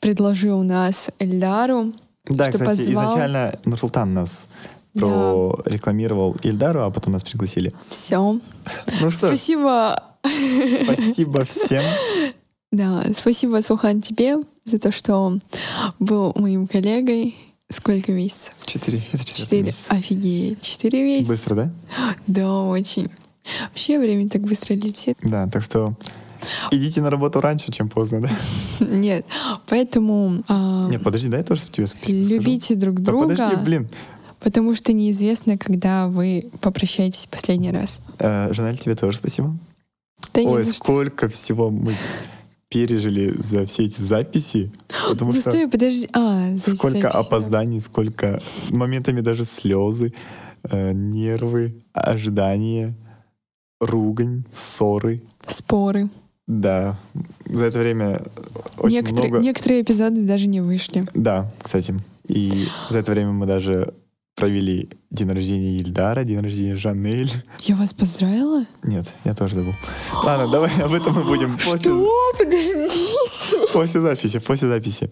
предложил 0.00 0.62
нас 0.62 1.08
Эльдару. 1.18 1.92
Да, 2.26 2.48
Что 2.48 2.58
кстати, 2.58 2.84
позвал. 2.86 3.04
изначально 3.04 3.58
Нурсултан 3.64 4.14
нас 4.14 4.48
прорекламировал 4.94 6.36
Ильдару, 6.42 6.82
а 6.82 6.90
потом 6.90 7.12
нас 7.12 7.22
пригласили. 7.24 7.74
Все. 7.88 8.18
Ну 9.00 9.10
что, 9.10 9.28
Спасибо. 9.28 10.02
спасибо 10.84 11.44
всем. 11.44 11.82
Да, 12.72 13.04
спасибо, 13.16 13.62
Сухан, 13.62 14.02
тебе 14.02 14.38
за 14.64 14.80
то, 14.80 14.90
что 14.90 15.38
был 16.00 16.32
моим 16.34 16.66
коллегой. 16.66 17.36
Сколько 17.70 18.12
месяцев? 18.12 18.52
Четыре. 18.66 19.00
Это 19.12 19.24
Четыре. 19.24 19.72
Офигеть. 19.88 20.60
Четыре 20.60 21.02
месяца? 21.02 21.28
Быстро, 21.28 21.54
да? 21.54 21.70
Да, 22.26 22.62
очень. 22.62 23.08
Вообще 23.68 23.98
время 23.98 24.28
так 24.28 24.42
быстро 24.42 24.74
летит. 24.74 25.18
Да, 25.22 25.46
так 25.48 25.62
что 25.62 25.94
идите 26.70 27.00
на 27.00 27.10
работу 27.10 27.40
раньше, 27.40 27.72
чем 27.72 27.88
поздно, 27.88 28.20
да? 28.22 28.30
Нет. 28.86 29.24
Поэтому 29.68 30.44
а, 30.48 30.88
Нет, 30.88 31.02
подожди, 31.02 31.28
дай 31.28 31.40
я 31.40 31.44
тоже 31.44 31.62
тебе 31.70 31.86
скажу. 31.86 32.12
любите 32.12 32.74
друг 32.74 32.96
Да 33.00 33.12
друга, 33.12 33.28
подожди, 33.28 33.56
блин. 33.56 33.88
потому 34.40 34.74
что 34.74 34.92
неизвестно, 34.92 35.56
когда 35.58 36.08
вы 36.08 36.50
попрощаетесь 36.60 37.26
последний 37.30 37.70
раз. 37.70 38.00
Э, 38.18 38.52
Жанель, 38.52 38.78
тебе 38.78 38.94
тоже 38.94 39.18
спасибо. 39.18 39.56
Да 40.32 40.40
Ой, 40.42 40.64
сколько 40.66 41.28
всего 41.28 41.70
мы 41.70 41.94
пережили 42.74 43.32
за 43.38 43.66
все 43.66 43.84
эти 43.84 44.02
записи. 44.02 44.72
Потому 45.08 45.32
Ну 45.32 45.40
что 45.40 45.52
стой, 45.52 45.68
подожди. 45.68 46.08
А, 46.12 46.56
сколько 46.58 46.88
записи, 46.88 47.02
да. 47.02 47.10
опозданий, 47.10 47.80
сколько 47.80 48.40
моментами 48.70 49.20
даже 49.20 49.44
слезы, 49.44 50.12
э, 50.64 50.92
нервы, 50.92 51.84
ожидания, 51.92 52.96
ругань, 53.80 54.44
ссоры. 54.52 55.22
Споры. 55.46 56.10
Да, 56.48 56.98
за 57.46 57.64
это 57.64 57.78
время 57.78 58.22
очень 58.78 58.96
Некоторые, 58.96 59.30
много... 59.30 59.44
некоторые 59.44 59.82
эпизоды 59.82 60.22
даже 60.22 60.48
не 60.48 60.60
вышли. 60.60 61.06
Да, 61.14 61.52
кстати. 61.62 61.94
И 62.26 62.66
за 62.90 62.98
это 62.98 63.12
время 63.12 63.30
мы 63.30 63.46
даже 63.46 63.94
провели 64.44 64.88
день 65.10 65.30
рождения 65.30 65.76
Ильдара, 65.78 66.24
день 66.24 66.40
рождения 66.40 66.76
Жанель. 66.76 67.30
Я 67.60 67.76
вас 67.76 67.92
поздравила? 67.92 68.64
Нет, 68.82 69.14
я 69.24 69.32
тоже 69.34 69.54
забыл. 69.56 69.74
Ладно, 70.24 70.48
давай 70.48 70.70
об 70.82 70.92
этом 70.92 71.14
мы 71.14 71.22
будем 71.24 71.56
после, 71.64 71.90
Что? 71.90 72.32
Подожди. 72.38 72.88
после 73.72 74.00
записи, 74.00 74.38
после 74.40 74.68
записи. 74.68 75.10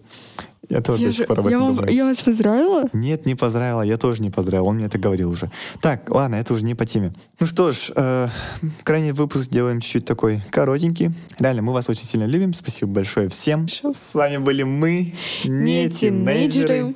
Я 0.69 0.81
тоже 0.81 1.03
Я, 1.03 1.09
до 1.09 1.13
сих 1.15 1.27
пор 1.27 1.39
об 1.39 1.45
я 1.45 1.51
этом 1.57 1.61
вам- 1.67 1.75
думаю. 1.75 1.93
я 1.93 2.05
вас 2.05 2.17
поздравила? 2.17 2.85
Нет, 2.93 3.25
не 3.25 3.35
поздравила, 3.35 3.81
я 3.81 3.97
тоже 3.97 4.21
не 4.21 4.29
поздравил, 4.29 4.65
он 4.67 4.75
мне 4.77 4.85
это 4.85 4.97
говорил 4.97 5.29
уже. 5.31 5.51
Так, 5.81 6.09
ладно, 6.09 6.35
это 6.35 6.53
уже 6.53 6.63
не 6.63 6.73
по 6.73 6.85
теме. 6.85 7.13
Ну 7.39 7.47
что 7.47 7.71
ж, 7.73 7.91
э, 7.95 8.27
крайний 8.83 9.11
выпуск 9.11 9.49
делаем 9.49 9.81
чуть-чуть 9.81 10.05
такой 10.05 10.41
коротенький. 10.51 11.11
Реально, 11.39 11.61
мы 11.63 11.73
вас 11.73 11.89
очень 11.89 12.05
сильно 12.05 12.25
любим, 12.25 12.53
спасибо 12.53 12.91
большое 12.91 13.29
всем. 13.29 13.67
Хорошо. 13.67 13.93
С 13.93 14.13
вами 14.13 14.37
были 14.37 14.63
мы, 14.63 15.13
не, 15.43 15.83
Не 15.85 15.89
тинейджеры. 15.89 16.67
тинейджеры. 16.67 16.95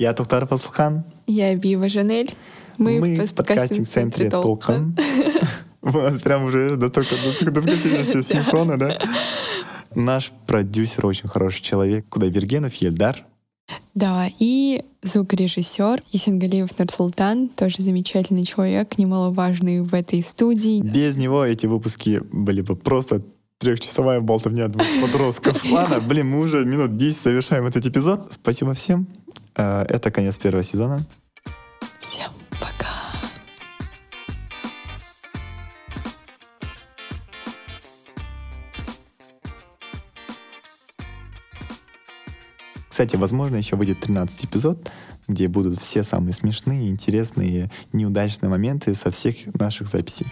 Я 0.00 0.12
Тухтар 0.12 0.46
Фаслхан. 0.46 1.02
Я 1.26 1.56
Бива 1.56 1.88
Жанель. 1.88 2.32
Мы, 2.78 3.26
в 3.26 3.34
подкастинг-центре 3.34 4.30
Толкан. 4.30 4.96
У 5.82 5.88
нас 5.90 6.20
прям 6.20 6.44
уже 6.44 6.76
до 6.76 6.88
только 6.88 7.16
все 7.16 8.22
синхронно, 8.22 8.78
да? 8.78 8.96
Наш 9.96 10.30
продюсер 10.46 11.04
очень 11.04 11.28
хороший 11.28 11.62
человек, 11.62 12.06
куда 12.08 12.26
Вергенов 12.26 12.74
Ельдар. 12.74 13.24
Да, 13.96 14.28
и 14.38 14.84
звукорежиссер 15.02 16.04
Исенгалиев 16.12 16.78
Нурсултан, 16.78 17.48
тоже 17.48 17.82
замечательный 17.82 18.44
человек, 18.44 18.98
немаловажный 18.98 19.80
в 19.80 19.94
этой 19.94 20.22
студии. 20.22 20.80
Без 20.80 21.16
него 21.16 21.44
эти 21.44 21.66
выпуски 21.66 22.22
были 22.30 22.60
бы 22.60 22.76
просто 22.76 23.24
трехчасовая 23.58 24.20
болтовня 24.20 24.68
двух 24.68 24.86
подростков. 25.02 25.64
Ладно, 25.70 25.98
блин, 25.98 26.30
мы 26.30 26.38
уже 26.38 26.64
минут 26.64 26.96
10 26.96 27.20
завершаем 27.20 27.66
этот 27.66 27.84
эпизод. 27.84 28.28
Спасибо 28.30 28.74
всем. 28.74 29.08
Э, 29.58 29.84
Это 29.88 30.10
конец 30.10 30.38
первого 30.38 30.62
сезона. 30.62 31.00
Всем 32.00 32.30
пока. 32.52 32.86
Кстати, 42.88 43.16
возможно, 43.16 43.56
еще 43.56 43.76
выйдет 43.76 44.00
13 44.00 44.44
эпизод, 44.46 44.90
где 45.26 45.48
будут 45.48 45.80
все 45.80 46.02
самые 46.02 46.32
смешные, 46.32 46.88
интересные, 46.88 47.70
неудачные 47.92 48.48
моменты 48.48 48.94
со 48.94 49.10
всех 49.10 49.36
наших 49.54 49.88
записей. 49.88 50.26